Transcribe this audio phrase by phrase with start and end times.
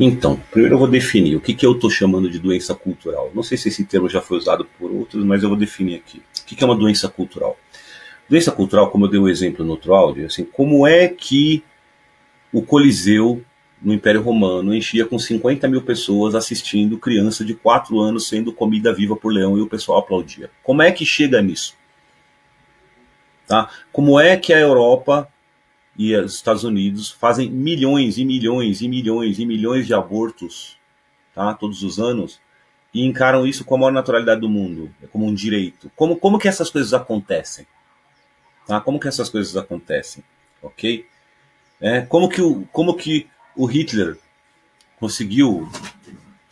[0.00, 3.32] Então, primeiro eu vou definir o que, que eu estou chamando de doença cultural.
[3.34, 6.18] Não sei se esse termo já foi usado por outros, mas eu vou definir aqui.
[6.18, 7.58] O que, que é uma doença cultural?
[8.28, 11.64] Doença cultural, como eu dei um exemplo no outro áudio, assim, como é que
[12.52, 13.42] o Coliseu
[13.80, 18.92] no Império Romano enchia com 50 mil pessoas assistindo criança de 4 anos sendo comida
[18.92, 20.50] viva por leão e o pessoal aplaudia.
[20.62, 21.76] Como é que chega nisso?
[23.46, 23.68] Tá?
[23.92, 25.28] Como é que a Europa
[25.98, 30.78] e os Estados Unidos fazem milhões e milhões e milhões e milhões de abortos,
[31.34, 32.40] tá, todos os anos,
[32.94, 35.90] e encaram isso com a maior naturalidade do mundo, como um direito.
[35.96, 37.66] Como, como que essas coisas acontecem?
[38.64, 38.80] Tá?
[38.80, 40.22] Como que essas coisas acontecem?
[40.62, 41.04] Ok?
[41.80, 43.26] É, como, que o, como que
[43.56, 44.16] o Hitler
[45.00, 45.68] conseguiu,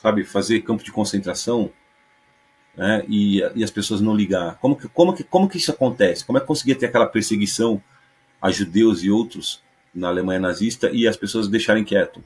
[0.02, 1.71] sabe, fazer campo de concentração
[2.77, 4.57] né, e, e as pessoas não ligar?
[4.59, 6.24] Como que, como, que, como que isso acontece?
[6.24, 7.80] Como é que conseguia ter aquela perseguição
[8.41, 9.61] a judeus e outros
[9.95, 12.23] na Alemanha nazista e as pessoas deixarem quieto.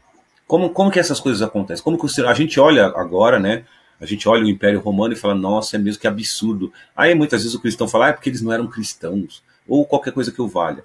[0.46, 1.84] Como, como que essas coisas acontecem?
[1.84, 3.64] Como que a gente olha agora, né?
[4.00, 6.72] A gente olha o Império Romano e fala, nossa, é mesmo que absurdo.
[6.96, 10.12] Aí muitas vezes o cristão fala, ah, é porque eles não eram cristãos, ou qualquer
[10.12, 10.82] coisa que eu valha.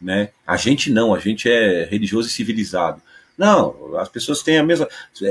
[0.00, 0.30] Né?
[0.46, 3.00] A gente não, a gente é religioso e civilizado.
[3.36, 4.88] Não, as pessoas têm a mesma.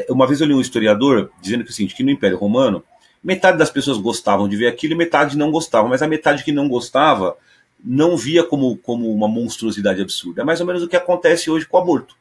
[0.10, 2.84] Uma vez eu li um historiador dizendo que, assim, que no Império Romano,
[3.24, 6.52] metade das pessoas gostavam de ver aquilo e metade não gostavam, mas a metade que
[6.52, 7.38] não gostava
[7.84, 10.42] não via como, como uma monstruosidade absurda.
[10.42, 12.16] É mais ou menos o que acontece hoje com o aborto.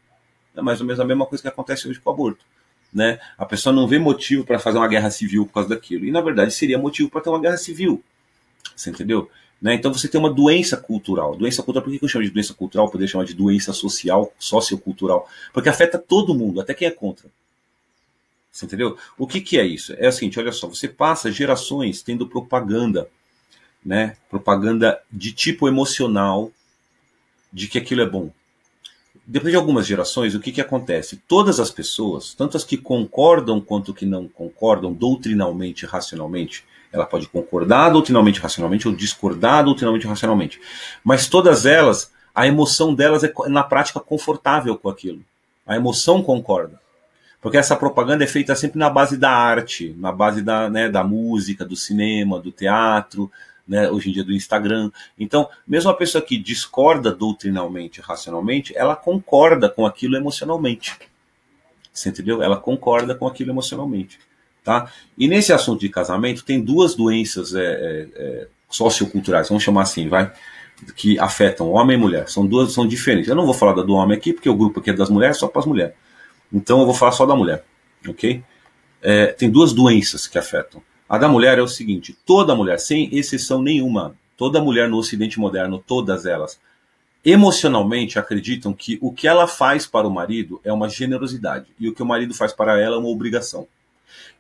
[0.56, 2.44] É mais ou menos a mesma coisa que acontece hoje com o aborto.
[2.92, 3.18] Né?
[3.38, 6.05] A pessoa não vê motivo para fazer uma guerra civil por causa daquilo.
[6.05, 8.02] E na verdade seria motivo para ter uma guerra civil.
[8.74, 9.30] Você entendeu?
[9.60, 9.74] Né?
[9.74, 11.36] Então você tem uma doença cultural.
[11.36, 12.90] Doença cultural, por que eu chamo de doença cultural?
[12.90, 15.28] Poderia chamar de doença social, sociocultural.
[15.52, 17.28] Porque afeta todo mundo, até quem é contra.
[18.50, 18.98] Você entendeu?
[19.16, 19.94] O que, que é isso?
[19.96, 23.08] É o seguinte: olha só, você passa gerações tendo propaganda
[23.84, 26.50] né, propaganda de tipo emocional
[27.52, 28.30] de que aquilo é bom.
[29.27, 31.22] Depois de algumas gerações, o que, que acontece?
[31.28, 37.28] Todas as pessoas, tanto as que concordam quanto que não concordam doutrinalmente, racionalmente, ela pode
[37.28, 40.61] concordar doutrinalmente, racionalmente ou discordar doutrinalmente, racionalmente,
[41.02, 45.20] mas todas elas, a emoção delas é na prática confortável com aquilo.
[45.67, 46.80] A emoção concorda.
[47.40, 51.02] Porque essa propaganda é feita sempre na base da arte, na base da, né, da
[51.02, 53.30] música, do cinema, do teatro,
[53.67, 54.90] né, hoje em dia do Instagram.
[55.18, 60.98] Então, mesmo a pessoa que discorda doutrinalmente, racionalmente, ela concorda com aquilo emocionalmente.
[61.92, 62.42] Você entendeu?
[62.42, 64.18] Ela concorda com aquilo emocionalmente.
[64.64, 64.90] Tá?
[65.18, 70.08] E nesse assunto de casamento, tem duas doenças é, é, é, socioculturais, vamos chamar assim,
[70.08, 70.33] vai,
[70.96, 72.29] que afetam homem e mulher.
[72.29, 73.29] São duas, são diferentes.
[73.29, 75.48] Eu não vou falar do homem aqui, porque o grupo aqui é das mulheres, só
[75.48, 75.94] para as mulheres.
[76.52, 77.64] Então eu vou falar só da mulher,
[78.08, 78.42] ok?
[79.00, 80.83] É, tem duas doenças que afetam.
[81.12, 85.39] A da mulher é o seguinte: toda mulher, sem exceção nenhuma, toda mulher no Ocidente
[85.39, 86.58] moderno, todas elas,
[87.23, 91.92] emocionalmente acreditam que o que ela faz para o marido é uma generosidade e o
[91.95, 93.68] que o marido faz para ela é uma obrigação.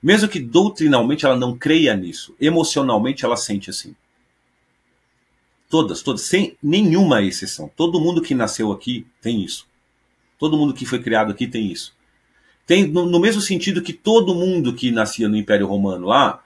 [0.02, 3.94] Mesmo que doutrinalmente ela não creia nisso, emocionalmente ela sente assim.
[5.68, 7.70] Todas, todas, sem nenhuma exceção.
[7.76, 9.66] Todo mundo que nasceu aqui tem isso.
[10.38, 11.94] Todo mundo que foi criado aqui tem isso.
[12.66, 16.42] Tem no, no mesmo sentido que todo mundo que nascia no Império Romano lá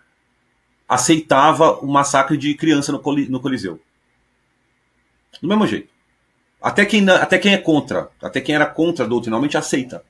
[0.89, 3.81] aceitava o massacre de criança no, no Coliseu.
[5.41, 5.89] Do mesmo jeito.
[6.61, 10.03] Até quem, até quem é contra, até quem era contra doutrinalmente aceita.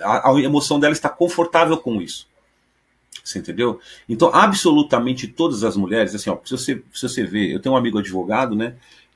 [0.00, 2.28] A, a, emoção dela está confortável com isso.
[3.22, 3.80] Você entendeu?
[4.08, 7.78] Então, absolutamente todas as mulheres, assim, ó, se você, se você vê, eu tenho um
[7.78, 8.74] amigo advogado, né,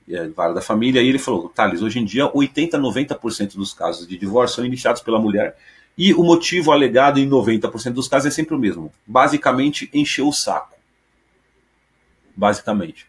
[0.08, 4.16] é, da família, e ele falou, Thales, hoje em dia 80, 90% dos casos de
[4.16, 5.56] divórcio são iniciados pela mulher
[5.98, 8.92] e o motivo alegado em 90% dos casos é sempre o mesmo.
[9.06, 10.75] Basicamente, encher o saco
[12.36, 13.06] basicamente.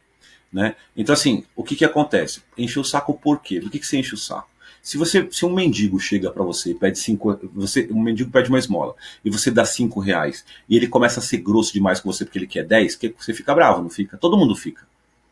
[0.52, 0.76] Né?
[0.96, 2.42] Então, assim, o que, que acontece?
[2.58, 3.60] Encher o saco por quê?
[3.60, 4.50] Do que, que você enche o saco?
[4.82, 8.48] Se você, se um mendigo chega para você e pede cinco, você, um mendigo pede
[8.48, 8.96] uma esmola
[9.26, 12.40] e você dá cinco reais e ele começa a ser grosso demais com você porque
[12.40, 14.18] ele quer dez, que você fica bravo, não fica?
[14.18, 14.88] Todo mundo fica.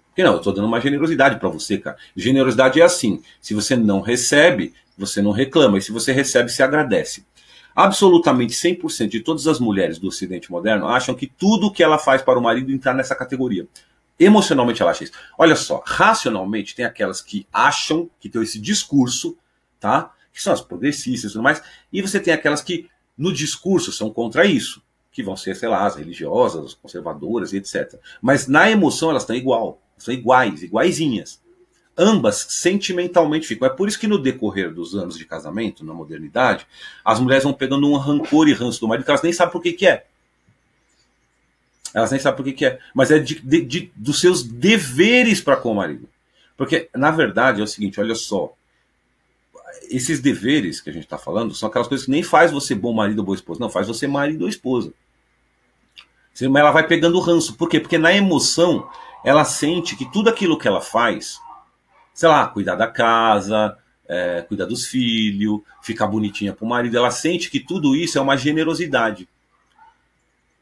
[0.09, 1.97] Porque não, eu tô dando uma generosidade para você, cara.
[2.15, 6.63] Generosidade é assim: se você não recebe, você não reclama, e se você recebe, você
[6.63, 7.25] agradece.
[7.75, 12.21] Absolutamente 100% de todas as mulheres do Ocidente moderno acham que tudo que ela faz
[12.21, 13.67] para o marido entrar nessa categoria.
[14.17, 15.13] Emocionalmente ela acha isso.
[15.37, 19.37] Olha só, racionalmente tem aquelas que acham que tem esse discurso,
[19.77, 20.13] tá?
[20.31, 21.61] Que são as progressistas e tudo mais,
[21.91, 24.81] e você tem aquelas que no discurso são contra isso,
[25.11, 27.99] que vão ser, sei lá, as religiosas, as conservadoras e etc.
[28.21, 31.43] Mas na emoção elas estão igual, são iguais, iguaizinhas
[31.97, 33.67] ambas sentimentalmente ficam.
[33.67, 36.67] É por isso que no decorrer dos anos de casamento, na modernidade,
[37.03, 39.61] as mulheres vão pegando um rancor e ranço do marido que elas nem sabem por
[39.61, 40.05] que, que é.
[41.93, 42.79] Elas nem sabem por que, que é.
[42.93, 46.09] Mas é de, de, de dos seus deveres para com o marido.
[46.57, 48.53] Porque, na verdade, é o seguinte: olha só.
[49.89, 52.93] esses deveres que a gente está falando são aquelas coisas que nem faz você bom
[52.93, 54.93] marido ou boa esposa, não, faz você marido ou esposa.
[56.33, 57.55] Mas ela vai pegando ranço.
[57.55, 57.79] Por quê?
[57.79, 58.89] Porque na emoção
[59.23, 61.39] ela sente que tudo aquilo que ela faz,
[62.15, 63.77] sei lá, cuidar da casa,
[64.07, 68.37] é, cuidar dos filhos, ficar bonitinha pro marido, ela sente que tudo isso é uma
[68.37, 69.27] generosidade.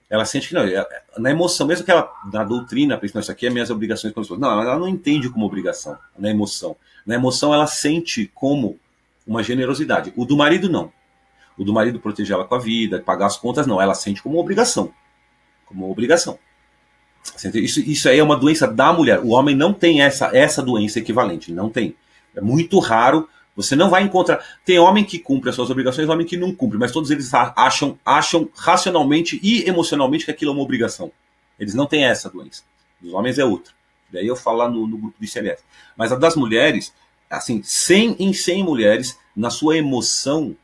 [0.09, 0.85] Ela sente que não, é,
[1.17, 4.77] na emoção, mesmo que ela, na doutrina, isso aqui é minhas obrigações como Não, ela
[4.77, 6.75] não entende como obrigação, na emoção.
[7.05, 8.79] Na emoção ela sente como
[9.25, 10.11] uma generosidade.
[10.15, 10.91] O do marido não.
[11.57, 13.79] O do marido proteger ela com a vida, pagar as contas, não.
[13.79, 14.91] Ela sente como obrigação.
[15.65, 16.39] Como obrigação.
[17.53, 19.19] Isso, isso aí é uma doença da mulher.
[19.19, 21.51] O homem não tem essa, essa doença equivalente.
[21.51, 21.95] Não tem.
[22.35, 23.27] É muito raro.
[23.55, 24.43] Você não vai encontrar.
[24.65, 27.97] Tem homem que cumpre as suas obrigações, homem que não cumpre, mas todos eles acham,
[28.03, 31.11] acham racionalmente e emocionalmente que aquilo é uma obrigação.
[31.59, 32.63] Eles não têm essa doença.
[33.01, 33.71] Os homens é outra.
[34.11, 35.63] Daí eu falo lá no, no grupo de CLS.
[35.95, 36.93] Mas a das mulheres,
[37.29, 40.55] assim, 100 em 100 mulheres, na sua emoção,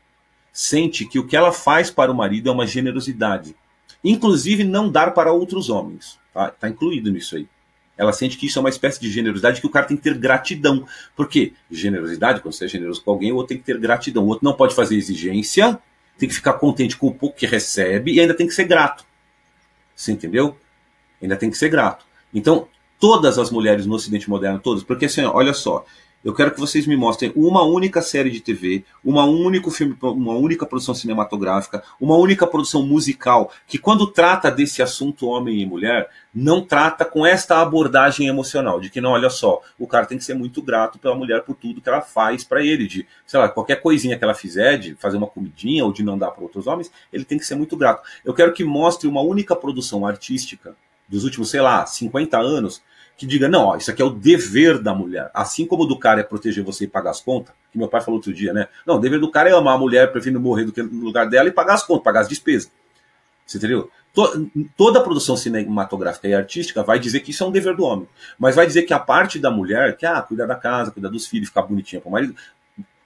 [0.52, 3.56] sente que o que ela faz para o marido é uma generosidade.
[4.02, 6.19] Inclusive não dar para outros homens.
[6.32, 7.46] Tá, tá incluído nisso aí.
[7.96, 10.16] Ela sente que isso é uma espécie de generosidade que o cara tem que ter
[10.16, 10.86] gratidão.
[11.14, 11.52] Por quê?
[11.70, 14.24] Generosidade, quando você é generoso com alguém, o outro tem que ter gratidão.
[14.24, 15.78] O outro não pode fazer exigência,
[16.16, 19.04] tem que ficar contente com o pouco que recebe e ainda tem que ser grato.
[19.94, 20.56] Você entendeu?
[21.20, 22.06] Ainda tem que ser grato.
[22.32, 22.68] Então,
[22.98, 25.84] todas as mulheres no Ocidente moderno, todas, porque assim, olha só,
[26.24, 30.34] eu quero que vocês me mostrem uma única série de TV, uma único filme, uma
[30.34, 36.08] única produção cinematográfica, uma única produção musical que quando trata desse assunto homem e mulher,
[36.34, 40.24] não trata com esta abordagem emocional de que não, olha só, o cara tem que
[40.24, 43.48] ser muito grato pela mulher por tudo que ela faz para ele, de, sei lá,
[43.48, 46.66] qualquer coisinha que ela fizer, de fazer uma comidinha ou de não dar para outros
[46.66, 48.06] homens, ele tem que ser muito grato.
[48.24, 50.76] Eu quero que mostre uma única produção artística
[51.08, 52.82] dos últimos, sei lá, 50 anos
[53.20, 55.30] que diga, não, ó, isso aqui é o dever da mulher.
[55.34, 58.00] Assim como o do cara é proteger você e pagar as contas, que meu pai
[58.00, 58.66] falou outro dia, né?
[58.86, 61.28] Não, o dever do cara é amar a mulher, preferindo morrer do que no lugar
[61.28, 62.72] dela e pagar as contas, pagar as despesas.
[63.44, 63.90] Você entendeu?
[64.74, 68.08] Toda produção cinematográfica e artística vai dizer que isso é um dever do homem.
[68.38, 71.26] Mas vai dizer que a parte da mulher, que ah, cuidar da casa, cuidar dos
[71.26, 72.34] filhos, ficar bonitinha para o marido,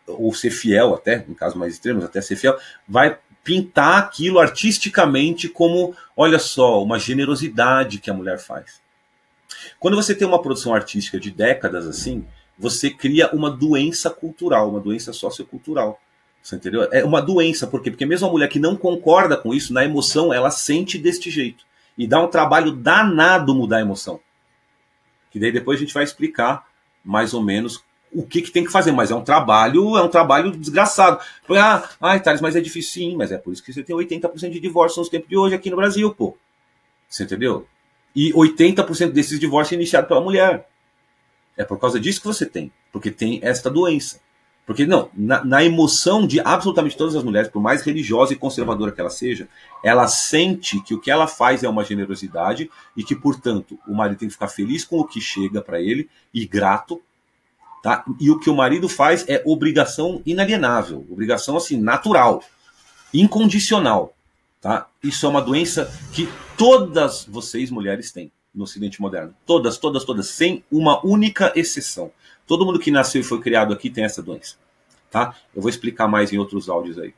[0.07, 2.57] ou ser fiel até, em casos mais extremos, até ser fiel,
[2.87, 8.84] vai pintar aquilo artisticamente como, olha só, uma generosidade que a mulher faz.
[9.79, 12.25] Quando você tem uma produção artística de décadas assim,
[12.59, 16.01] você cria uma doença cultural, uma doença sociocultural.
[16.43, 16.87] Você entendeu?
[16.93, 17.91] É uma doença, por quê?
[17.91, 21.65] Porque mesmo a mulher que não concorda com isso, na emoção, ela sente deste jeito.
[21.97, 24.21] E dá um trabalho danado mudar a emoção.
[25.31, 26.67] Que daí depois a gente vai explicar
[27.03, 27.83] mais ou menos
[28.13, 31.19] o que, que tem que fazer, mas é um trabalho, é um trabalho desgraçado.
[31.51, 34.51] Ah, ai, Thales, mas é difícil sim, mas é por isso que você tem 80%
[34.51, 36.37] de divórcio nos tempos de hoje aqui no Brasil, pô.
[37.09, 37.67] Você entendeu?
[38.15, 40.69] E 80% desses divórcios é iniciado pela mulher.
[41.57, 42.71] É por causa disso que você tem.
[42.93, 44.21] Porque tem esta doença.
[44.67, 48.93] Porque, não, na, na, emoção de absolutamente todas as mulheres, por mais religiosa e conservadora
[48.93, 49.47] que ela seja,
[49.85, 54.19] ela sente que o que ela faz é uma generosidade e que, portanto, o marido
[54.19, 57.03] tem que ficar feliz com o que chega para ele e grato.
[57.83, 58.03] Tá?
[58.19, 62.43] E o que o marido faz é obrigação inalienável, obrigação assim, natural,
[63.13, 64.14] incondicional.
[64.65, 64.89] Tá?
[65.03, 66.27] Isso é uma doença que
[66.57, 69.35] todas vocês mulheres têm no Ocidente moderno.
[69.45, 72.11] Todas, todas, todas, sem uma única exceção.
[72.47, 74.57] Todo mundo que nasceu e foi criado aqui tem essa doença.
[75.11, 75.37] Tá?
[75.55, 77.13] Eu vou explicar mais em outros áudios aí.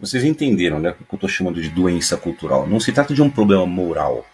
[0.00, 0.90] Vocês entenderam, né?
[1.00, 2.66] O que eu estou chamando de doença cultural.
[2.66, 4.26] Não se trata de um problema moral.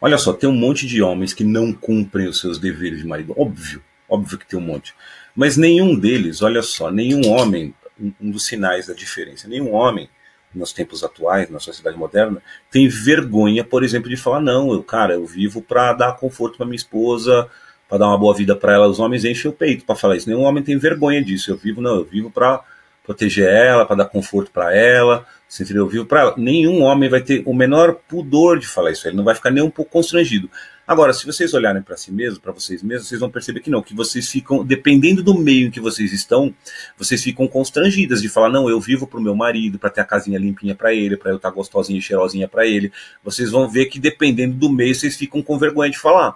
[0.00, 3.34] Olha só, tem um monte de homens que não cumprem os seus deveres de marido.
[3.36, 4.94] Óbvio, óbvio que tem um monte.
[5.36, 7.74] Mas nenhum deles, olha só, nenhum homem,
[8.18, 10.08] um dos sinais da diferença, nenhum homem
[10.54, 15.14] nos tempos atuais, na sociedade moderna, tem vergonha, por exemplo, de falar: não, eu, cara,
[15.14, 17.48] eu vivo para dar conforto para minha esposa,
[17.88, 18.88] para dar uma boa vida para ela.
[18.88, 20.28] Os homens enchem o peito para falar isso.
[20.28, 21.50] Nenhum homem tem vergonha disso.
[21.50, 22.62] Eu vivo, não, eu vivo para
[23.04, 25.26] proteger ela, para dar conforto para ela.
[25.48, 25.84] Você entendeu?
[25.84, 26.34] Eu vivo para ela.
[26.36, 29.08] Nenhum homem vai ter o menor pudor de falar isso.
[29.08, 30.48] Ele não vai ficar nem um pouco constrangido.
[30.90, 33.80] Agora, se vocês olharem para si mesmos, para vocês mesmos, vocês vão perceber que não,
[33.80, 36.52] que vocês ficam, dependendo do meio em que vocês estão,
[36.98, 40.04] vocês ficam constrangidas de falar, não, eu vivo para o meu marido, para ter a
[40.04, 42.90] casinha limpinha para ele, para eu estar tá gostosinha e cheirosinha para ele.
[43.22, 46.34] Vocês vão ver que dependendo do meio, vocês ficam com vergonha de falar.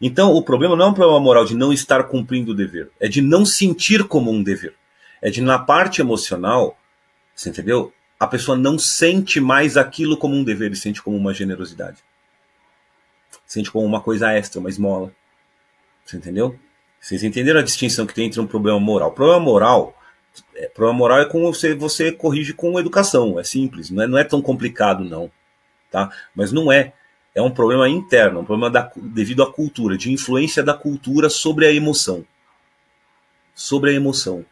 [0.00, 3.08] Então, o problema não é um problema moral de não estar cumprindo o dever, é
[3.08, 4.72] de não sentir como um dever.
[5.20, 6.78] É de, na parte emocional,
[7.34, 7.92] você entendeu?
[8.18, 11.98] A pessoa não sente mais aquilo como um dever, ele sente como uma generosidade
[13.46, 15.12] sente como uma coisa extra, uma esmola.
[16.04, 16.58] Você entendeu?
[17.00, 19.12] Vocês entenderam a distinção que tem entre um problema moral?
[19.12, 19.94] Problema moral
[20.54, 24.18] é, problema moral é como você, você corrige com educação, é simples, não é, não
[24.18, 25.30] é tão complicado não,
[25.90, 26.10] tá?
[26.34, 26.92] Mas não é,
[27.34, 31.66] é um problema interno, um problema da, devido à cultura, de influência da cultura sobre
[31.66, 32.24] a emoção.
[33.54, 34.44] sobre a emoção.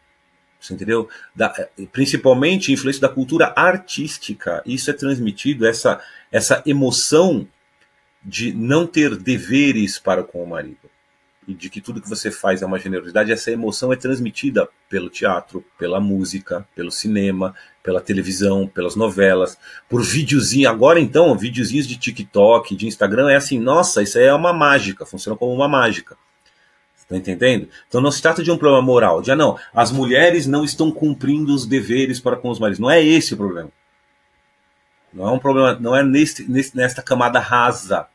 [0.59, 1.09] Você entendeu?
[1.35, 1.53] Da,
[1.91, 4.63] principalmente influência da cultura artística.
[4.65, 7.45] Isso é transmitido, essa, essa emoção
[8.23, 10.89] de não ter deveres para com o marido.
[11.45, 15.09] E de que tudo que você faz é uma generosidade, essa emoção é transmitida pelo
[15.09, 17.53] teatro, pela música, pelo cinema,
[17.83, 19.57] pela televisão, pelas novelas,
[19.89, 20.69] por videozinho.
[20.69, 25.37] Agora então, videozinhos de TikTok, de Instagram, é assim, nossa, isso é uma mágica, funciona
[25.37, 26.15] como uma mágica.
[27.09, 27.67] Tá entendendo?
[27.87, 30.89] Então não se trata de um problema moral, de ah, não, as mulheres não estão
[30.89, 32.79] cumprindo os deveres para com os maridos.
[32.79, 33.69] Não é esse o problema.
[35.13, 38.07] Não é um problema, não é neste, nesta camada rasa.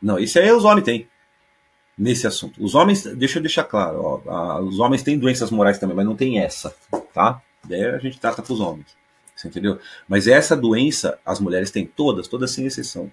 [0.00, 1.08] Não, isso aí os homens têm.
[1.96, 2.62] Nesse assunto.
[2.62, 6.06] Os homens, deixa eu deixar claro, ó, a, os homens têm doenças morais também, mas
[6.06, 6.72] não tem essa,
[7.12, 7.42] tá?
[7.64, 8.86] Daí a gente trata para os homens.
[9.34, 9.78] Você entendeu?
[10.08, 13.10] Mas essa doença, as mulheres têm todas, todas sem exceção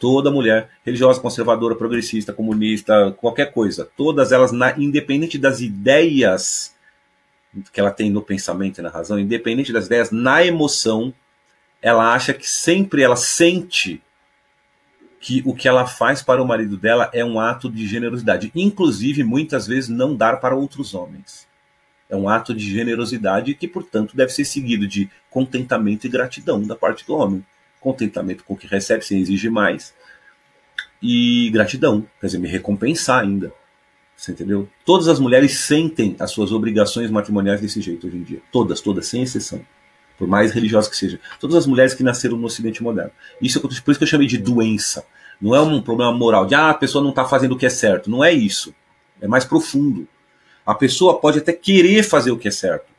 [0.00, 6.74] toda mulher religiosa, conservadora, progressista, comunista, qualquer coisa, todas elas, na, independente das ideias
[7.72, 11.12] que ela tem no pensamento e na razão, independente das ideias, na emoção,
[11.82, 14.02] ela acha que sempre ela sente
[15.20, 19.22] que o que ela faz para o marido dela é um ato de generosidade, inclusive
[19.22, 21.46] muitas vezes não dar para outros homens.
[22.08, 26.74] É um ato de generosidade que, portanto, deve ser seguido de contentamento e gratidão da
[26.74, 27.44] parte do homem
[27.78, 29.94] contentamento com o que recebe, sem exigir mais,
[31.02, 33.52] e gratidão, quer dizer, me recompensar ainda.
[34.14, 34.68] Você entendeu?
[34.84, 38.42] Todas as mulheres sentem as suas obrigações matrimoniais desse jeito hoje em dia.
[38.52, 39.64] Todas, todas, sem exceção.
[40.20, 41.18] Por mais religiosas que sejam.
[41.40, 43.10] Todas as mulheres que nasceram no Ocidente moderno.
[43.40, 45.04] Isso é por isso que eu chamei de doença.
[45.40, 47.70] Não é um problema moral de ah, a pessoa não está fazendo o que é
[47.70, 48.10] certo.
[48.10, 48.74] Não é isso.
[49.20, 50.06] É mais profundo.
[50.64, 52.90] A pessoa pode até querer fazer o que é certo.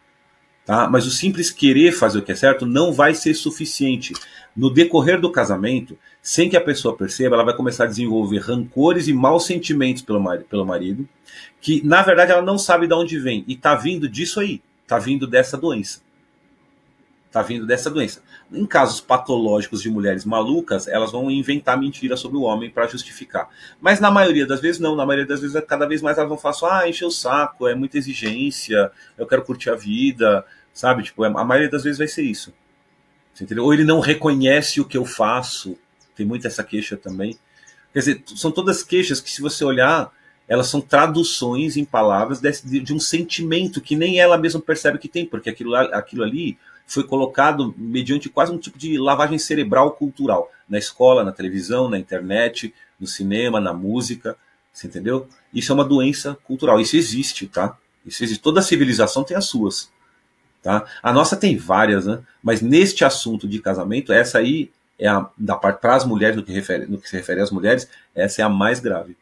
[0.65, 0.89] Tá?
[0.89, 4.13] Mas o simples querer fazer o que é certo não vai ser suficiente
[4.55, 9.07] no decorrer do casamento, sem que a pessoa perceba, ela vai começar a desenvolver rancores
[9.07, 11.07] e maus sentimentos pelo, pelo marido
[11.61, 13.45] que na verdade ela não sabe de onde vem.
[13.47, 16.01] E está vindo disso aí, está vindo dessa doença.
[17.31, 18.21] Está vindo dessa doença.
[18.51, 23.47] Em casos patológicos de mulheres malucas, elas vão inventar mentiras sobre o homem para justificar.
[23.79, 24.97] Mas na maioria das vezes, não.
[24.97, 27.69] Na maioria das vezes, cada vez mais elas vão falar assim, ah, encher o saco,
[27.69, 31.03] é muita exigência, eu quero curtir a vida, sabe?
[31.03, 32.53] Tipo, a maioria das vezes vai ser isso.
[33.59, 35.77] Ou ele não reconhece o que eu faço.
[36.13, 37.39] Tem muita essa queixa também.
[37.93, 40.11] Quer dizer, são todas queixas que, se você olhar,
[40.51, 45.07] elas são traduções em palavras de, de um sentimento que nem ela mesma percebe que
[45.07, 50.51] tem, porque aquilo, aquilo ali foi colocado mediante quase um tipo de lavagem cerebral cultural.
[50.67, 54.35] Na escola, na televisão, na internet, no cinema, na música.
[54.73, 55.25] Você entendeu?
[55.53, 56.81] Isso é uma doença cultural.
[56.81, 57.77] Isso existe, tá?
[58.05, 58.41] Isso existe.
[58.41, 59.89] Toda civilização tem as suas.
[60.61, 60.85] Tá?
[61.01, 62.19] A nossa tem várias, né?
[62.43, 66.43] mas neste assunto de casamento, essa aí é a da parte para as mulheres, no
[66.43, 69.15] que, refere, no que se refere às mulheres, essa é a mais grave.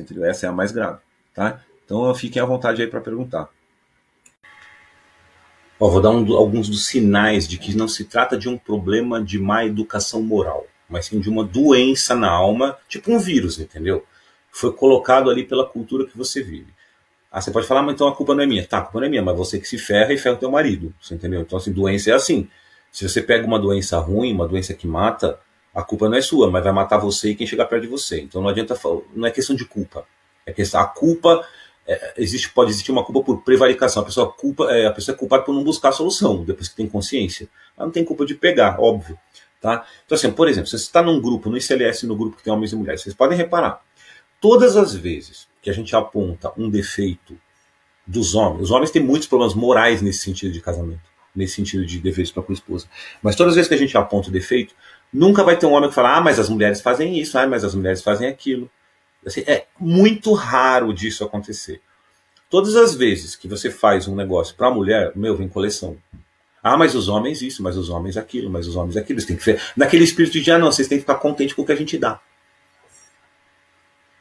[0.00, 0.24] Entendeu?
[0.24, 0.98] Essa é a mais grave.
[1.34, 1.60] Tá?
[1.84, 3.48] Então fiquem à vontade aí para perguntar.
[5.78, 9.22] Ó, vou dar um, alguns dos sinais de que não se trata de um problema
[9.22, 14.06] de má educação moral, mas sim de uma doença na alma, tipo um vírus, entendeu?
[14.50, 16.72] Foi colocado ali pela cultura que você vive.
[17.32, 18.66] Ah, você pode falar, mas então a culpa não é minha.
[18.66, 20.50] Tá, a culpa não é minha, mas você que se ferra e ferra o teu
[20.50, 20.94] marido.
[21.00, 21.40] Você entendeu?
[21.40, 22.46] Então, assim, doença é assim.
[22.92, 25.40] Se você pega uma doença ruim, uma doença que mata,
[25.74, 28.20] a culpa não é sua, mas vai matar você e quem chegar perto de você.
[28.20, 30.06] Então não adianta falar, não é questão de culpa.
[30.44, 31.46] É questão, a culpa
[31.86, 34.02] é, existe, pode existir uma culpa por prevaricação.
[34.02, 36.76] A pessoa culpa, é, a pessoa é culpada por não buscar a solução depois que
[36.76, 37.48] tem consciência.
[37.76, 39.18] Ela não tem culpa de pegar, óbvio,
[39.60, 39.86] tá?
[40.04, 42.52] Então assim, por exemplo, se você está num grupo, no ICLS, no grupo que tem
[42.52, 43.82] homens e mulheres, vocês podem reparar,
[44.40, 47.38] todas as vezes que a gente aponta um defeito
[48.06, 48.64] dos homens.
[48.64, 51.02] Os homens têm muitos problemas morais nesse sentido de casamento,
[51.34, 52.86] nesse sentido de deveres para com a esposa.
[53.22, 54.74] Mas todas as vezes que a gente aponta o defeito,
[55.12, 57.64] nunca vai ter um homem que fala: ah, mas as mulheres fazem isso, ah, mas
[57.64, 58.70] as mulheres fazem aquilo.
[59.24, 61.80] Assim, é muito raro disso acontecer.
[62.50, 65.96] Todas as vezes que você faz um negócio para a mulher, meu, vem coleção.
[66.62, 69.20] Ah, mas os homens isso, mas os homens aquilo, mas os homens aquilo.
[69.20, 69.60] Você tem que ver.
[69.76, 71.98] Naquele espírito de, ah, não, vocês têm que ficar contentes com o que a gente
[71.98, 72.20] dá.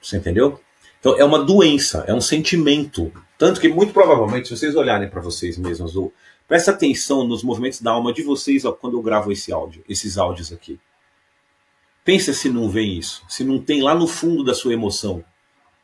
[0.02, 0.60] Você entendeu?
[1.00, 3.12] Então é uma doença, é um sentimento.
[3.42, 6.14] Tanto que muito provavelmente, se vocês olharem para vocês mesmos, ou
[6.48, 10.16] presta atenção nos movimentos da alma de vocês ó, quando eu gravo esse áudio, esses
[10.16, 10.80] áudios aqui.
[12.06, 15.26] Pensa se não vem isso, se não tem lá no fundo da sua emoção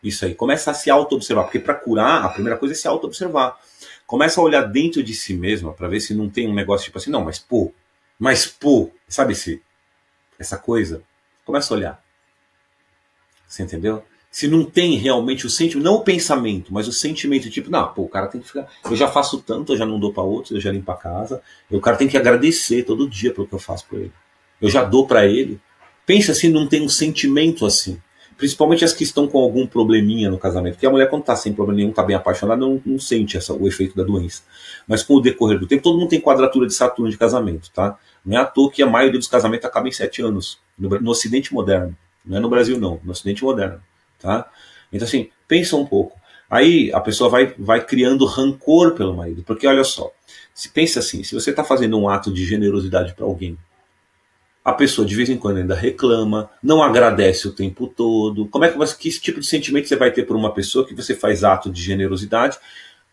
[0.04, 0.36] isso aí.
[0.36, 3.60] Começa a se auto-observar, porque para curar, a primeira coisa é se auto-observar.
[4.06, 7.00] Começa a olhar dentro de si mesma para ver se não tem um negócio tipo
[7.00, 7.74] assim, não, mas pô,
[8.20, 9.64] mas pô, sabe se
[10.38, 11.02] essa coisa?
[11.44, 12.04] Começa a olhar.
[13.48, 14.06] Você entendeu?
[14.38, 18.04] Se não tem realmente o sentimento, não o pensamento, mas o sentimento, tipo, não, pô,
[18.04, 18.68] o cara tem que ficar.
[18.86, 21.42] Eu já faço tanto, eu já não dou para outros, eu já limpo a casa.
[21.72, 24.12] O cara tem que agradecer todo dia pelo que eu faço por ele.
[24.62, 25.60] Eu já dou para ele.
[26.06, 28.00] Pensa se não tem um sentimento assim.
[28.38, 31.52] principalmente as que estão com algum probleminha no casamento, porque a mulher quando está sem
[31.52, 34.44] problema nenhum, está bem apaixonada, não, não sente essa, o efeito da doença.
[34.88, 37.98] Mas com o decorrer do tempo, todo mundo tem quadratura de Saturno de casamento, tá?
[38.24, 41.10] Não é à toa que a maioria dos casamentos acaba em sete anos, no, no
[41.10, 41.98] Ocidente moderno.
[42.24, 43.82] Não é no Brasil, não, no Ocidente moderno,
[44.20, 44.50] tá?
[44.92, 46.18] Então, assim, pensa um pouco.
[46.50, 50.12] Aí a pessoa vai, vai criando rancor pelo marido, porque olha só,
[50.54, 53.58] se pensa assim, se você está fazendo um ato de generosidade para alguém,
[54.68, 58.48] a pessoa de vez em quando ainda reclama, não agradece o tempo todo.
[58.48, 61.16] Como é que, que tipo de sentimento você vai ter por uma pessoa que você
[61.16, 62.58] faz ato de generosidade?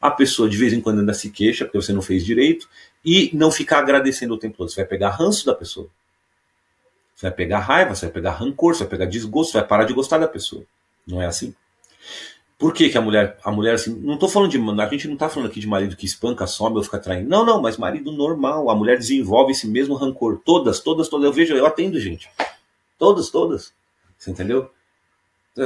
[0.00, 2.68] A pessoa de vez em quando ainda se queixa porque você não fez direito
[3.04, 4.68] e não ficar agradecendo o tempo todo.
[4.68, 5.88] Você vai pegar ranço da pessoa.
[7.14, 9.84] Você vai pegar raiva, você vai pegar rancor, você vai pegar desgosto, você vai parar
[9.84, 10.64] de gostar da pessoa.
[11.06, 11.54] Não é assim?
[12.58, 15.14] Por que, que a mulher, a mulher assim, não estou falando de, a gente não
[15.14, 17.28] está falando aqui de marido que espanca, some ou fica traindo.
[17.28, 20.40] Não, não, mas marido normal, a mulher desenvolve esse mesmo rancor.
[20.44, 21.26] Todas, todas, todas.
[21.26, 22.30] Eu vejo, eu atendo gente.
[22.98, 23.74] Todas, todas.
[24.16, 24.70] Você entendeu?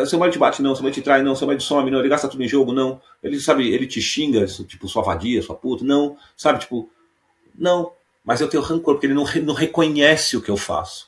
[0.06, 0.74] Seu marido te bate, não.
[0.74, 1.36] Seu marido te trai, não.
[1.36, 1.98] Seu marido some, não.
[1.98, 3.00] Ele gasta tudo em jogo, não.
[3.22, 6.16] Ele, sabe, ele te xinga, tipo, sua vadia, sua puta, não.
[6.36, 6.90] Sabe, tipo,
[7.54, 7.92] não.
[8.24, 11.07] Mas eu tenho rancor, porque ele não, não reconhece o que eu faço.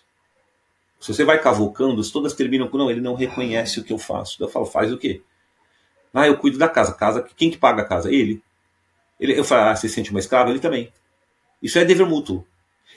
[1.00, 4.42] Se você vai cavucando, todas terminam com, não, ele não reconhece o que eu faço.
[4.42, 5.22] Eu falo, faz o quê?
[6.12, 6.92] Ah, eu cuido da casa.
[6.92, 8.12] Casa, quem que paga a casa?
[8.12, 8.42] Ele.
[9.18, 10.50] ele eu falo, ah, você sente uma escrava?
[10.50, 10.92] Ele também.
[11.62, 12.44] Isso é dever mútuo.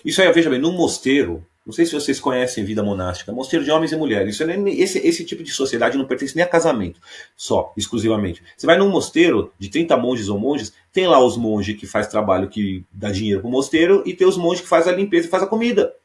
[0.04, 3.72] Isso aí, veja bem, num mosteiro, não sei se vocês conhecem vida monástica, mosteiro de
[3.72, 4.36] homens e mulheres.
[4.36, 7.00] Isso é, esse, esse tipo de sociedade não pertence nem a casamento,
[7.38, 8.44] só, exclusivamente.
[8.58, 12.08] Você vai num mosteiro de 30 monges ou monges, tem lá os monges que faz
[12.08, 15.30] trabalho que dá dinheiro pro mosteiro e tem os monges que faz a limpeza e
[15.30, 15.96] faz a comida.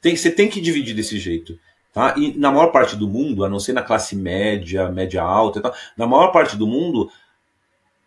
[0.00, 1.58] Tem, você tem que dividir desse jeito.
[1.92, 2.14] Tá?
[2.16, 5.74] E na maior parte do mundo, a não ser na classe média, média alta, tal,
[5.96, 7.10] na maior parte do mundo,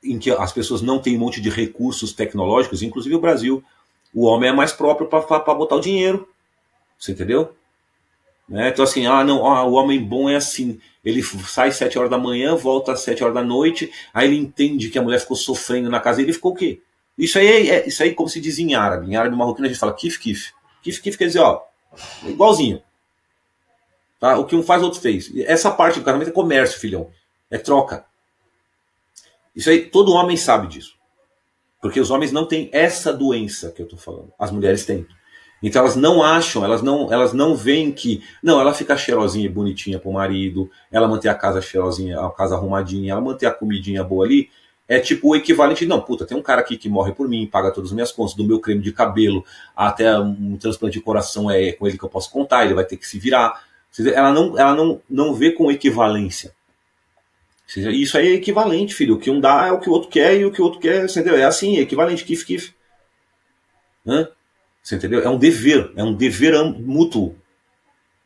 [0.04, 3.64] em que as pessoas não têm um monte de recursos tecnológicos, inclusive o Brasil,
[4.14, 6.28] o homem é mais próprio para botar o dinheiro.
[6.98, 7.54] Você entendeu?
[8.48, 8.70] Né?
[8.70, 10.80] Então, assim, ah, não, ah, o homem bom é assim.
[11.04, 14.38] Ele sai às 7 horas da manhã, volta às 7 horas da noite, aí ele
[14.38, 16.82] entende que a mulher ficou sofrendo na casa e ele ficou o quê?
[17.18, 19.10] Isso aí, é, é, isso aí como se diz em árabe.
[19.10, 20.52] Em árabe marroquino a gente fala kif kif.
[20.84, 21.62] Kif kif quer dizer, ó,
[22.24, 22.82] igualzinho.
[24.20, 24.38] Tá?
[24.38, 25.32] O que um faz, o outro fez.
[25.46, 27.10] Essa parte do casamento é comércio, filhão.
[27.50, 28.06] É troca.
[29.56, 30.96] Isso aí, todo homem sabe disso.
[31.82, 34.32] Porque os homens não têm essa doença que eu estou falando.
[34.38, 35.08] As mulheres têm.
[35.64, 38.24] Então elas não acham, elas não, elas não veem que.
[38.42, 42.56] Não, ela fica cheirosinha e bonitinha pro marido, ela manter a casa cheirosinha, a casa
[42.56, 44.50] arrumadinha, ela manter a comidinha boa ali.
[44.92, 47.72] É tipo o equivalente não, puta, tem um cara aqui que morre por mim, paga
[47.72, 51.72] todas as minhas contas, do meu creme de cabelo até um transplante de coração é
[51.72, 53.64] com ele que eu posso contar, ele vai ter que se virar.
[54.14, 56.52] Ela não, ela não, não vê com equivalência.
[57.74, 59.16] Isso aí é equivalente, filho.
[59.16, 60.82] O que um dá é o que o outro quer e o que o outro
[60.82, 61.38] quer, entendeu?
[61.38, 62.74] É assim, é equivalente, kif, kif.
[64.06, 64.28] Hã?
[64.84, 65.22] Você entendeu?
[65.22, 67.34] É um dever, é um dever mútuo.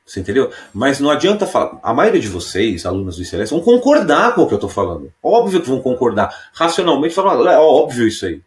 [0.06, 0.52] Você entendeu?
[0.72, 1.80] Mas não adianta falar.
[1.82, 5.12] A maioria de vocês, alunos do ICLS, vão concordar com o que eu estou falando.
[5.22, 6.52] Óbvio que vão concordar.
[6.54, 8.42] Racionalmente falam, é óbvio isso aí.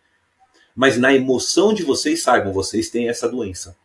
[0.75, 3.77] Mas na emoção de vocês, saibam, vocês têm essa doença.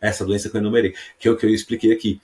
[0.00, 2.20] Essa doença que eu enumerei, que é o que eu expliquei aqui.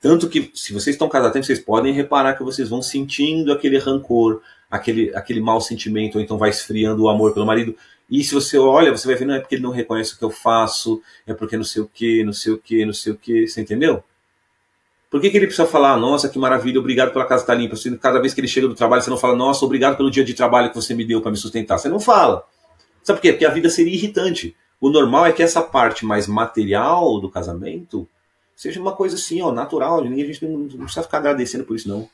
[0.00, 4.40] Tanto que, se vocês estão casados, vocês podem reparar que vocês vão sentindo aquele rancor,
[4.70, 7.74] aquele, aquele mau sentimento, ou então vai esfriando o amor pelo marido.
[8.10, 10.24] E se você olha, você vai ver, não é porque ele não reconhece o que
[10.24, 13.16] eu faço, é porque não sei o que, não sei o que, não sei o
[13.16, 14.04] que, você entendeu?
[15.10, 17.76] Por que, que ele precisa falar, nossa, que maravilha, obrigado pela casa estar limpa?
[18.00, 20.34] cada vez que ele chega do trabalho, você não fala, nossa, obrigado pelo dia de
[20.34, 21.78] trabalho que você me deu para me sustentar.
[21.78, 22.44] Você não fala.
[23.02, 23.32] Sabe por quê?
[23.32, 24.56] Porque a vida seria irritante.
[24.80, 28.08] O normal é que essa parte mais material do casamento
[28.56, 30.00] seja uma coisa assim, ó, natural.
[30.00, 32.08] A gente não precisa ficar agradecendo por isso, não.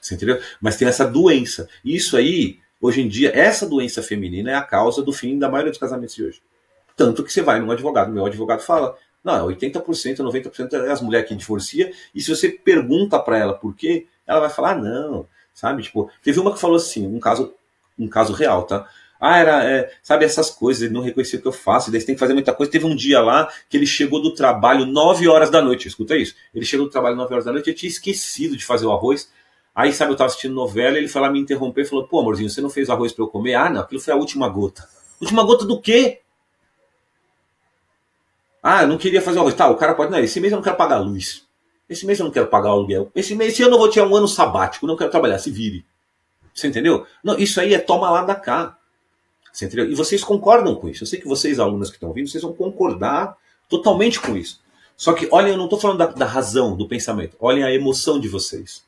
[0.00, 0.40] Você entendeu?
[0.60, 1.68] Mas tem essa doença.
[1.84, 5.70] Isso aí, hoje em dia, essa doença feminina é a causa do fim da maioria
[5.70, 6.42] dos casamentos de hoje.
[6.96, 11.28] Tanto que você vai num advogado, meu advogado fala, não, 80%, 90% é as mulheres
[11.28, 15.82] que divorcia, e se você pergunta para ela por quê, ela vai falar, não, sabe?
[15.82, 17.54] Tipo, teve uma que falou assim, um caso,
[17.98, 18.88] um caso real, tá?
[19.26, 22.06] Ah, era, é, sabe, essas coisas, ele não reconhecia o que eu faço, daí você
[22.06, 22.70] tem que fazer muita coisa.
[22.70, 26.34] Teve um dia lá que ele chegou do trabalho 9 horas da noite, escuta isso.
[26.54, 29.30] Ele chegou do trabalho 9 horas da noite, eu tinha esquecido de fazer o arroz.
[29.74, 32.48] Aí, sabe, eu tava assistindo novela, ele foi lá me interromper e falou: pô, amorzinho,
[32.48, 33.54] você não fez arroz para eu comer?
[33.54, 34.88] Ah, não, aquilo foi a última gota.
[35.20, 36.20] Última gota do quê?
[38.62, 39.54] Ah, eu não queria fazer arroz.
[39.54, 41.44] Tá, o cara pode, não, esse mês eu não quero pagar luz.
[41.88, 43.10] Esse mês eu não quero pagar o aluguel.
[43.14, 45.84] Esse mês, esse ano eu vou tirar um ano sabático, não quero trabalhar, se vire.
[46.54, 47.06] Você entendeu?
[47.22, 48.78] Não, isso aí é toma lá da cá.
[49.52, 49.90] Você entendeu?
[49.90, 51.02] E vocês concordam com isso.
[51.02, 53.36] Eu sei que vocês, alunos que estão ouvindo, vocês vão concordar
[53.68, 54.60] totalmente com isso.
[54.96, 57.36] Só que, olhem, eu não estou falando da, da, razão, do pensamento.
[57.40, 58.84] Olhem a emoção de vocês.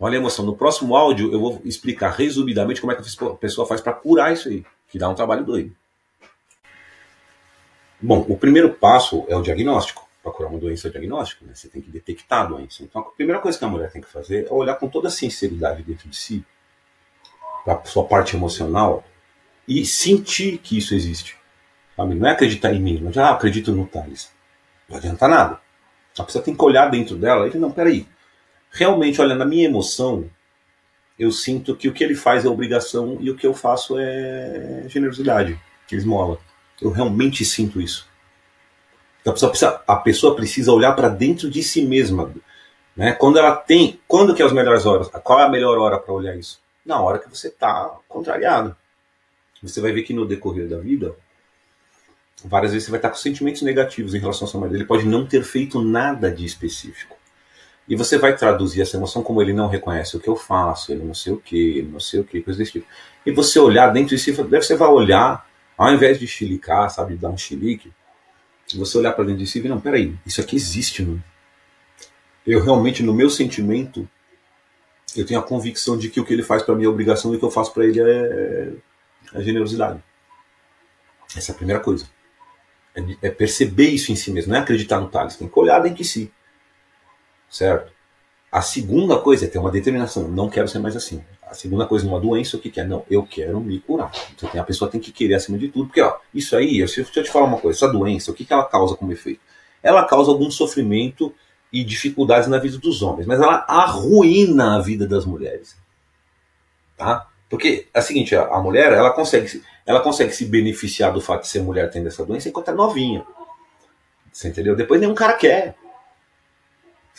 [0.00, 0.44] Olhem a emoção.
[0.44, 4.32] No próximo áudio, eu vou explicar resumidamente como é que a pessoa faz para curar
[4.32, 5.74] isso aí, que dá um trabalho doido.
[8.00, 10.06] Bom, o primeiro passo é o diagnóstico.
[10.22, 11.52] para curar uma doença diagnóstica, né?
[11.54, 12.82] você tem que detectar a doença.
[12.82, 15.10] Então, a primeira coisa que a mulher tem que fazer é olhar com toda a
[15.10, 16.44] sinceridade dentro de si,
[17.64, 19.04] para sua parte emocional,
[19.66, 21.36] e sentir que isso existe.
[21.96, 22.14] Sabe?
[22.14, 24.30] Não é acreditar em mim, não é ah, acredito no Thales.
[24.88, 25.60] Não adianta nada.
[26.18, 28.06] A pessoa tem que olhar dentro dela e dizer, não, peraí.
[28.70, 30.30] Realmente, olha, na minha emoção,
[31.18, 34.84] eu sinto que o que ele faz é obrigação e o que eu faço é
[34.88, 35.58] generosidade,
[35.90, 36.38] esmola.
[36.80, 38.08] Eu realmente sinto isso.
[39.20, 42.32] Então a pessoa precisa, a pessoa precisa olhar para dentro de si mesma.
[42.96, 43.12] Né?
[43.12, 44.00] Quando ela tem.
[44.06, 45.08] Quando que é as melhores horas?
[45.08, 46.60] Qual é a melhor hora para olhar isso?
[46.84, 48.76] Na hora que você está contrariado.
[49.60, 51.16] Você vai ver que no decorrer da vida,
[52.44, 54.76] várias vezes você vai estar com sentimentos negativos em relação ao seu marido.
[54.76, 57.17] Ele pode não ter feito nada de específico.
[57.88, 61.02] E você vai traduzir essa emoção como ele não reconhece o que eu faço, ele
[61.02, 62.86] não sei o que, ele não sei o que, coisa desse tipo.
[63.24, 67.30] E você olhar dentro de si, você vai olhar, ao invés de chilicar, sabe, dar
[67.30, 67.90] um chilique,
[68.76, 71.22] você olhar para dentro de si e ver, não, peraí, isso aqui existe, não?
[72.46, 74.08] Eu realmente, no meu sentimento,
[75.16, 77.36] eu tenho a convicção de que o que ele faz para mim é obrigação e
[77.36, 78.72] o que eu faço para ele é,
[79.34, 80.02] é generosidade.
[81.36, 82.06] Essa é a primeira coisa.
[82.94, 85.78] É, é, perceber isso em si mesmo, não é acreditar no Thales, tem que olhar
[85.80, 86.32] dentro de si.
[87.50, 87.92] Certo?
[88.50, 91.22] A segunda coisa é ter uma determinação, não quero ser mais assim.
[91.42, 92.84] A segunda coisa, numa doença, o que, que é?
[92.84, 94.10] Não, eu quero me curar.
[94.34, 97.24] Então a pessoa tem que querer acima de tudo, porque ó, isso aí, deixa eu
[97.24, 99.40] te falar uma coisa, essa doença, o que, que ela causa como efeito?
[99.82, 101.32] Ela causa algum sofrimento
[101.72, 105.76] e dificuldades na vida dos homens, mas ela arruína a vida das mulheres.
[106.96, 107.28] Tá?
[107.48, 111.48] Porque é o seguinte, a mulher, ela consegue, ela consegue se beneficiar do fato de
[111.48, 113.24] ser mulher tendo essa doença enquanto é novinha.
[114.32, 114.76] Você entendeu?
[114.76, 115.74] Depois nenhum cara quer.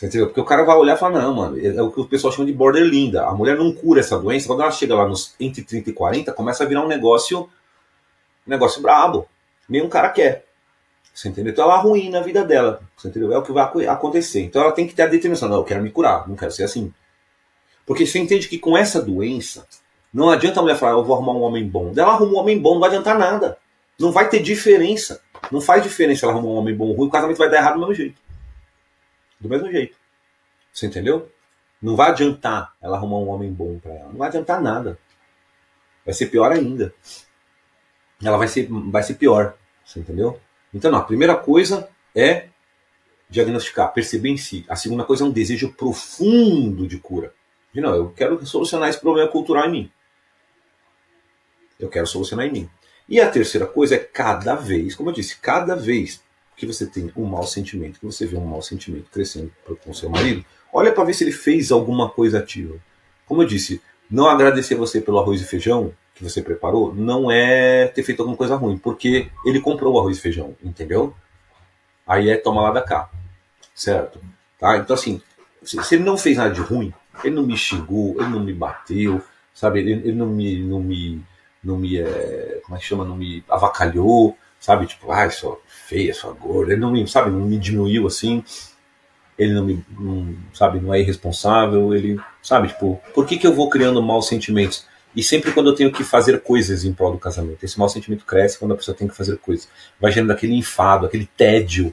[0.02, 0.28] Entendeu?
[0.28, 2.46] Porque o cara vai olhar e falar, não, mano, é o que o pessoal chama
[2.46, 3.26] de border linda.
[3.26, 6.32] A mulher não cura essa doença, quando ela chega lá nos entre 30 e 40,
[6.32, 7.40] começa a virar um negócio,
[8.46, 9.28] um negócio brabo.
[9.68, 10.46] Nenhum cara quer.
[11.12, 11.52] Você entendeu?
[11.52, 12.80] Então ela arruína a vida dela.
[12.96, 13.30] Você entendeu?
[13.32, 14.40] É o que vai acontecer.
[14.40, 15.50] Então ela tem que ter a determinação.
[15.50, 16.92] Não, eu quero me curar, não quero ser assim.
[17.84, 19.66] Porque você entende que com essa doença,
[20.14, 21.92] não adianta a mulher falar, eu vou arrumar um homem bom.
[21.94, 23.58] Ela arruma um homem bom, não vai adiantar nada.
[23.98, 25.20] Não vai ter diferença.
[25.52, 27.74] Não faz diferença ela arrumar um homem bom ou ruim, o casamento vai dar errado
[27.74, 28.29] do mesmo jeito
[29.40, 29.96] do mesmo jeito.
[30.72, 31.30] Você entendeu?
[31.80, 34.08] Não vai adiantar ela arrumar um homem bom para ela.
[34.08, 34.98] Não vai adiantar nada.
[36.04, 36.94] Vai ser pior ainda.
[38.22, 39.56] Ela vai ser, vai ser pior.
[39.84, 40.38] Você entendeu?
[40.72, 42.48] Então, não, a primeira coisa é
[43.28, 44.64] diagnosticar, perceber em si.
[44.68, 47.32] A segunda coisa é um desejo profundo de cura.
[47.72, 49.92] De não, eu quero solucionar esse problema cultural em mim.
[51.78, 52.70] Eu quero solucionar em mim.
[53.08, 56.22] E a terceira coisa é cada vez, como eu disse, cada vez
[56.60, 59.50] que você tem um mau sentimento, que você vê um mau sentimento crescendo
[59.82, 62.76] com seu marido, olha para ver se ele fez alguma coisa ativa.
[63.24, 67.86] Como eu disse, não agradecer você pelo arroz e feijão que você preparou não é
[67.86, 71.14] ter feito alguma coisa ruim, porque ele comprou o arroz e feijão, entendeu?
[72.06, 73.08] Aí é toma lá da cá,
[73.74, 74.20] certo?
[74.58, 74.76] Tá?
[74.76, 75.22] Então assim,
[75.62, 76.92] se ele não fez nada de ruim,
[77.24, 79.22] ele não me xingou, ele não me bateu,
[79.54, 79.80] sabe?
[79.80, 81.22] Ele, ele não me, não me,
[81.64, 83.04] não me, é, como é que chama?
[83.04, 84.86] Não me avacalhou, sabe?
[84.86, 86.72] Tipo, ai, só feia, sua gorda.
[86.72, 88.44] Ele não me, sabe, não me diminuiu assim.
[89.38, 91.94] Ele não me, não, sabe, não é irresponsável.
[91.94, 94.84] Ele, sabe, tipo, por que, que eu vou criando maus sentimentos?
[95.16, 98.24] E sempre quando eu tenho que fazer coisas em prol do casamento, esse mau sentimento
[98.24, 99.68] cresce quando a pessoa tem que fazer coisas.
[99.98, 101.92] Vai gerando aquele enfado, aquele tédio.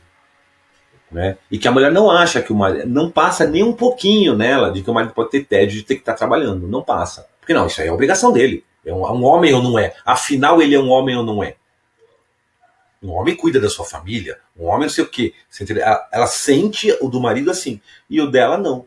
[1.10, 1.38] Né?
[1.50, 2.88] E que a mulher não acha que o marido.
[2.88, 5.96] Não passa nem um pouquinho nela de que o marido pode ter tédio de ter
[5.96, 6.68] que estar trabalhando.
[6.68, 7.26] Não passa.
[7.40, 8.64] Porque não, isso aí é obrigação dele.
[8.86, 9.94] É um, um homem ou não é?
[10.06, 11.56] Afinal, ele é um homem ou não é?
[13.02, 15.34] Um homem cuida da sua família, um homem não sei o quê.
[16.12, 17.80] Ela, sente o do marido assim,
[18.10, 18.86] e o dela não.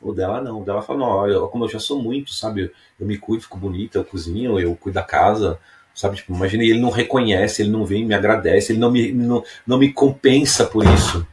[0.00, 0.60] O dela não.
[0.60, 2.62] O dela fala, não, olha, como eu já sou muito, sabe?
[2.62, 5.58] Eu, eu me cuido, fico bonita, eu cozinho, eu cuido da casa,
[5.94, 6.16] sabe?
[6.16, 9.78] Tipo, imagina, ele não reconhece, ele não vem, me agradece, ele não me, não, não
[9.78, 11.26] me compensa por isso.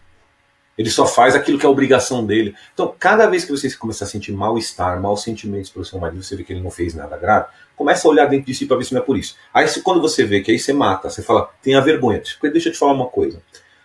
[0.78, 2.56] Ele só faz aquilo que é obrigação dele.
[2.74, 6.36] Então, cada vez que você começar a sentir mal-estar, maus sentimentos pelo seu marido, você
[6.36, 8.86] vê que ele não fez nada grave, começa a olhar dentro de si para ver
[8.86, 9.36] se não é por isso.
[9.54, 12.22] Aí, quando você vê que aí você mata, você fala, tenha vergonha.
[12.42, 13.42] Deixa eu te falar uma coisa.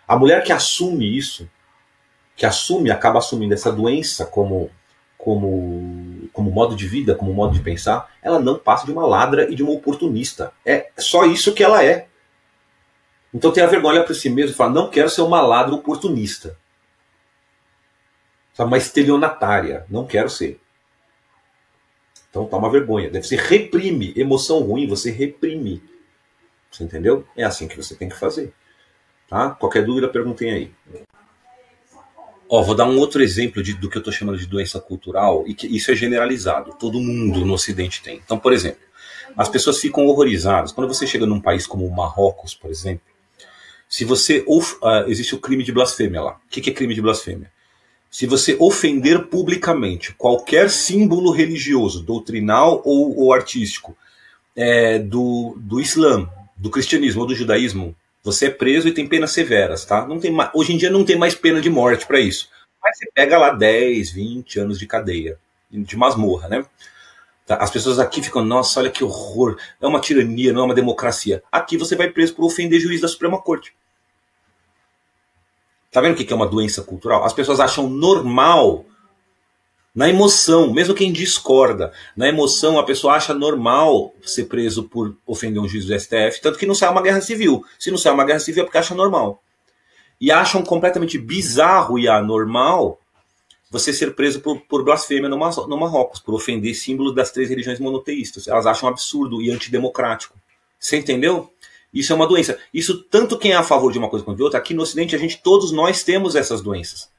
[0.07, 1.49] A mulher que assume isso,
[2.35, 4.71] que assume, acaba assumindo essa doença como,
[5.19, 9.51] como, como modo de vida, como modo de pensar, ela não passa de uma ladra
[9.51, 10.53] e de uma oportunista.
[10.65, 12.07] É só isso que ela é.
[13.35, 16.57] Então tenha vergonha para si mesmo e fala, não quero ser uma ladra oportunista.
[18.65, 19.87] Uma estelionatária.
[19.89, 20.61] Não quero ser.
[22.31, 23.11] Então toma vergonha.
[23.11, 24.13] Deve ser reprime.
[24.17, 25.83] Emoção ruim, você reprime.
[26.71, 27.27] Você entendeu?
[27.37, 28.53] É assim que você tem que fazer.
[29.29, 29.51] Tá?
[29.51, 30.73] Qualquer dúvida, perguntem aí.
[32.49, 35.45] Ó, vou dar um outro exemplo de, do que eu estou chamando de doença cultural,
[35.47, 36.75] e que isso é generalizado.
[36.79, 38.17] Todo mundo no Ocidente tem.
[38.25, 38.81] Então, por exemplo,
[39.37, 40.73] as pessoas ficam horrorizadas.
[40.73, 43.07] Quando você chega num país como o Marrocos, por exemplo,
[43.89, 44.45] Se você.
[44.47, 46.41] Uh, existe o crime de blasfêmia lá.
[46.47, 47.51] O que, que é crime de blasfêmia?
[48.11, 53.97] Se você ofender publicamente qualquer símbolo religioso, doutrinal ou, ou artístico,
[54.57, 57.95] é, do, do Islã, do cristianismo ou do judaísmo,
[58.25, 60.07] você é preso e tem penas severas, tá?
[60.07, 62.49] Não tem hoje em dia não tem mais pena de morte para isso.
[62.83, 65.39] Mas você pega lá 10, 20 anos de cadeia,
[65.71, 66.65] de masmorra, né?
[67.47, 67.57] Tá?
[67.57, 71.43] As pessoas aqui ficam, nossa, olha que horror, é uma tirania, não é uma democracia.
[71.51, 73.73] Aqui você vai preso por ofender juiz da Suprema Corte.
[75.99, 77.25] Tá vendo o que é uma doença cultural?
[77.25, 78.85] As pessoas acham normal,
[79.93, 85.61] na emoção, mesmo quem discorda, na emoção a pessoa acha normal ser preso por ofender
[85.61, 87.65] um juiz do STF, tanto que não sai uma guerra civil.
[87.81, 89.43] Se não sai uma guerra civil é porque acha normal.
[90.21, 93.01] E acham completamente bizarro e anormal
[93.69, 97.81] você ser preso por, por blasfêmia no, no Marrocos, por ofender símbolo das três religiões
[97.81, 98.47] monoteístas.
[98.47, 100.39] Elas acham absurdo e antidemocrático.
[100.79, 101.53] Você entendeu?
[101.93, 102.59] Isso é uma doença.
[102.73, 105.15] Isso tanto quem é a favor de uma coisa quanto de outra, aqui no Ocidente
[105.15, 107.11] a gente todos nós temos essas doenças.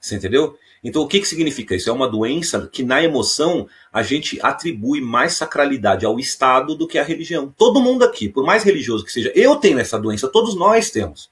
[0.00, 0.56] Você entendeu?
[0.84, 1.88] Então o que, que significa isso?
[1.88, 6.98] É uma doença que na emoção a gente atribui mais sacralidade ao Estado do que
[6.98, 7.52] à religião.
[7.56, 11.30] Todo mundo aqui, por mais religioso que seja, eu tenho essa doença, todos nós temos.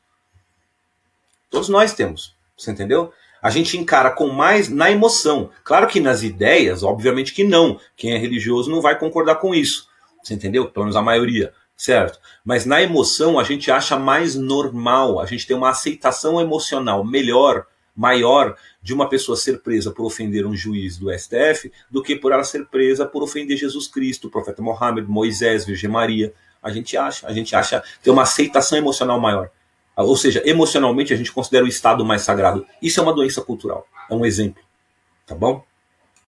[1.51, 2.35] Todos nós temos.
[2.57, 3.13] Você entendeu?
[3.41, 5.51] A gente encara com mais na emoção.
[5.63, 7.79] Claro que nas ideias, obviamente que não.
[7.95, 9.87] Quem é religioso não vai concordar com isso.
[10.23, 10.71] Você entendeu?
[10.71, 12.19] Pelo menos a maioria certo?
[12.45, 17.67] Mas na emoção a gente acha mais normal, a gente tem uma aceitação emocional melhor,
[17.97, 22.33] maior de uma pessoa ser presa por ofender um juiz do STF do que por
[22.33, 26.33] ela ser presa por ofender Jesus Cristo, o profeta Mohammed, Moisés, Virgem Maria.
[26.63, 29.51] A gente acha, a gente acha tem uma aceitação emocional maior.
[29.97, 32.67] Ou seja, emocionalmente a gente considera o Estado mais sagrado.
[32.83, 34.63] Isso é uma doença cultural, é um exemplo.
[35.25, 35.65] Tá bom?